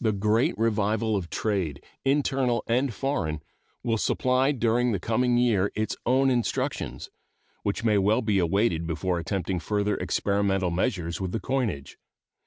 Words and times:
The 0.00 0.12
great 0.12 0.56
revival 0.56 1.14
of 1.14 1.28
trade, 1.28 1.84
internal 2.02 2.64
and 2.68 2.94
foreign, 2.94 3.42
will 3.82 3.98
supply 3.98 4.50
during 4.50 4.92
the 4.92 4.98
coming 4.98 5.36
year 5.36 5.70
its 5.74 5.94
own 6.06 6.30
instructions, 6.30 7.10
which 7.64 7.84
may 7.84 7.98
well 7.98 8.22
be 8.22 8.38
awaited 8.38 8.86
before 8.86 9.18
attempting 9.18 9.60
further 9.60 9.98
experimental 9.98 10.70
measures 10.70 11.20
with 11.20 11.32
the 11.32 11.40
coinage. 11.40 11.98